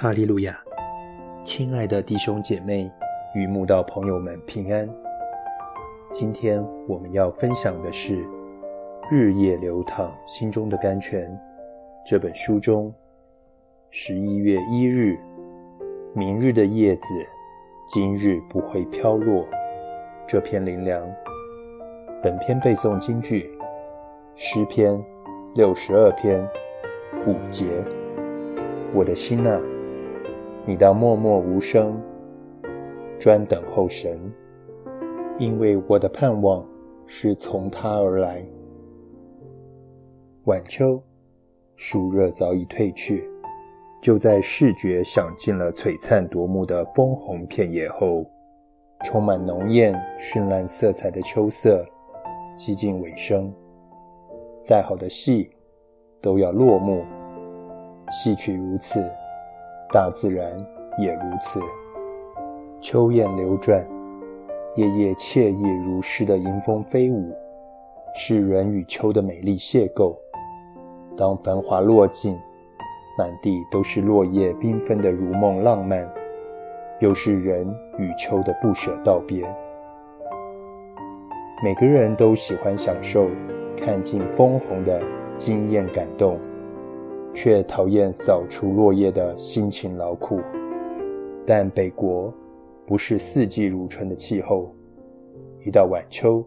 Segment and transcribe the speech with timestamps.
[0.00, 0.56] 哈利路亚，
[1.42, 2.88] 亲爱的弟兄姐妹
[3.34, 4.88] 与慕道朋友们平安。
[6.12, 8.24] 今天我们要分享的是
[9.10, 11.28] 《日夜流淌心中的甘泉》
[12.08, 12.94] 这本书中
[13.90, 15.18] 十一月一日
[16.14, 17.02] “明日的叶子，
[17.88, 19.44] 今日不会飘落”
[20.28, 21.04] 这篇灵粮。
[22.22, 23.50] 本篇背诵京剧
[24.36, 25.04] 诗篇
[25.56, 26.48] 六十二篇
[27.26, 27.66] 五节。
[28.94, 29.60] 我的心呐，
[30.68, 31.98] 你当默默无声，
[33.18, 34.20] 专等候神，
[35.38, 36.62] 因为我的盼望
[37.06, 38.44] 是从他而来。
[40.44, 41.02] 晚秋，
[41.74, 43.26] 暑热早已退去，
[44.02, 48.26] 就在视觉享尽了璀璨夺目的枫红片叶后，
[49.04, 51.82] 充满浓艳绚烂色彩的秋色
[52.54, 53.50] 几近尾声。
[54.62, 55.48] 再好的戏，
[56.20, 57.02] 都要落幕。
[58.10, 59.10] 戏曲如此，
[59.90, 60.52] 大自然
[60.98, 61.60] 也如此。
[62.80, 63.86] 秋雁流转，
[64.76, 67.34] 夜夜惬意如诗的迎风飞舞，
[68.14, 70.14] 是人与秋的美丽邂逅。
[71.16, 72.38] 当繁华落尽，
[73.16, 76.06] 满地都是落叶缤纷的如梦浪漫，
[77.00, 77.66] 又是人
[77.98, 79.42] 与秋的不舍道别。
[81.64, 83.26] 每个人都喜欢享受
[83.76, 85.02] 看尽枫红的
[85.38, 86.38] 惊艳感动。
[87.34, 90.40] 却讨厌扫除落叶的辛勤劳苦，
[91.46, 92.32] 但北国
[92.86, 94.72] 不是四季如春的气候，
[95.64, 96.44] 一到晚秋，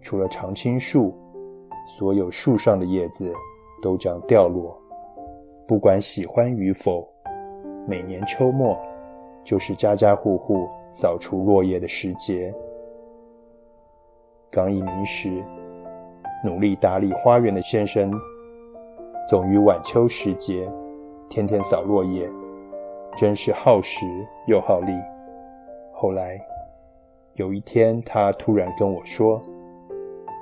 [0.00, 1.12] 除了常青树，
[1.88, 3.32] 所有树上的叶子
[3.82, 4.80] 都将掉落。
[5.66, 7.06] 不管喜欢与否，
[7.86, 8.78] 每年秋末
[9.42, 12.54] 就是家家户户扫除落叶的时节。
[14.50, 15.30] 刚一鸣时，
[16.44, 18.12] 努力打理花园的先生。
[19.28, 20.66] 总于晚秋时节，
[21.28, 22.26] 天天扫落叶，
[23.14, 24.06] 真是耗时
[24.46, 24.90] 又耗力。
[25.92, 26.40] 后来
[27.34, 29.38] 有一天，他突然跟我说：“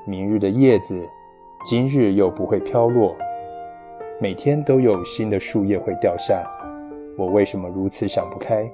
[0.06, 1.04] 明日的叶子，
[1.64, 3.12] 今日又不会飘落。
[4.20, 6.48] 每天都有新的树叶会掉下，
[7.18, 8.70] 我为什么如此想不开？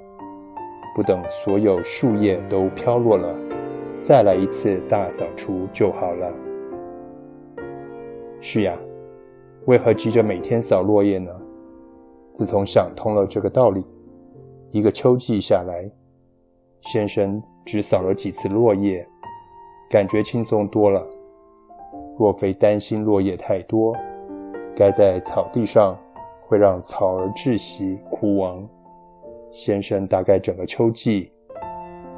[0.94, 3.34] 不等所有树叶都飘落了，
[4.02, 6.30] 再来一次大扫除就好了。”
[8.42, 8.76] 是呀。
[9.66, 11.30] 为何急着每天扫落叶呢？
[12.34, 13.84] 自从想通了这个道理，
[14.72, 15.88] 一个秋季下来，
[16.80, 19.06] 先生只扫了几次落叶，
[19.88, 21.06] 感觉轻松多了。
[22.18, 23.94] 若非担心落叶太多，
[24.74, 25.96] 该在草地上
[26.40, 28.68] 会让草儿窒息枯亡，
[29.52, 31.30] 先生大概整个秋季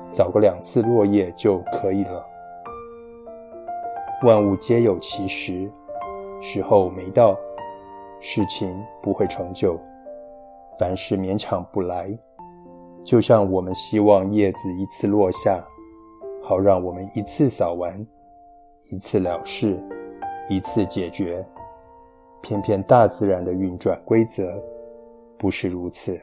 [0.07, 2.25] 扫个两次落叶就可以了。
[4.23, 5.71] 万物皆有其时。
[6.47, 7.35] 时候没到，
[8.21, 9.81] 事情不会成就。
[10.79, 12.15] 凡事勉强不来，
[13.03, 15.65] 就像我们希望叶子一次落下，
[16.43, 18.07] 好让我们一次扫完，
[18.91, 19.83] 一次了事，
[20.51, 21.43] 一次解决。
[22.43, 24.53] 偏偏大自然的运转规则
[25.39, 26.21] 不是如此。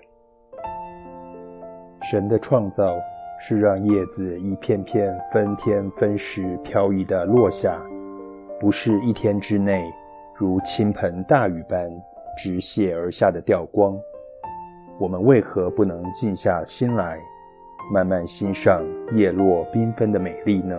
[2.03, 2.95] 神的创造
[3.39, 7.81] 是让叶子一片片分天分时飘逸的落下，
[8.59, 9.91] 不是一天之内。
[10.41, 11.87] 如倾盆大雨般
[12.35, 13.95] 直泻而下的掉光，
[14.99, 17.19] 我们为何不能静下心来，
[17.93, 20.75] 慢慢欣赏叶落缤纷的美丽呢？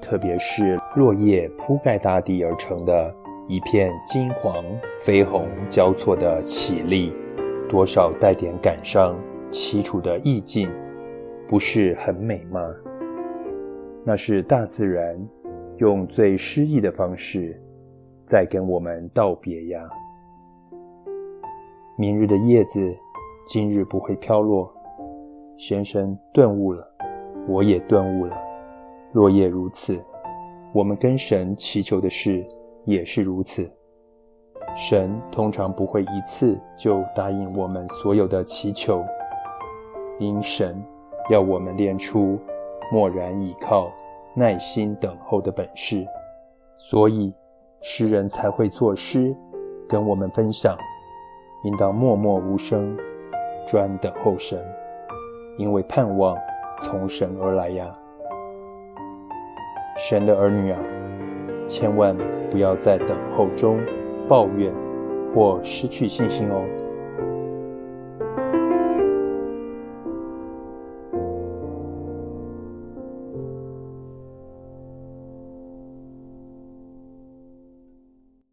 [0.00, 3.12] 特别是落叶铺盖大地而成的
[3.48, 4.64] 一片金黄、
[5.04, 7.12] 绯红交错的绮丽，
[7.68, 9.16] 多少带点感伤、
[9.50, 10.70] 凄楚的意境，
[11.48, 12.60] 不是很美吗？
[14.04, 15.18] 那是大自然
[15.78, 17.60] 用最诗意的方式。
[18.26, 19.86] 在跟我们道别呀！
[21.96, 22.96] 明日的叶子，
[23.46, 24.72] 今日不会飘落。
[25.58, 26.84] 先生顿悟了，
[27.46, 28.36] 我也顿悟了。
[29.12, 30.02] 落叶如此，
[30.72, 32.44] 我们跟神祈求的事
[32.84, 33.70] 也是如此。
[34.74, 39.04] 神通常不会一次就答应我们所有的祈求，
[40.18, 40.82] 因神
[41.30, 42.38] 要我们练出
[42.90, 43.92] 默然倚靠、
[44.34, 46.06] 耐心等候的本事，
[46.78, 47.34] 所以。
[47.86, 49.36] 诗人才会作诗，
[49.86, 50.74] 跟我们分享，
[51.64, 52.96] 应当默默无声，
[53.66, 54.58] 专等候神，
[55.58, 56.34] 因为盼望
[56.80, 57.94] 从神而来呀。
[59.98, 60.80] 神的儿女啊，
[61.68, 62.16] 千万
[62.50, 63.78] 不要在等候中
[64.26, 64.72] 抱怨
[65.34, 66.64] 或失去信心哦。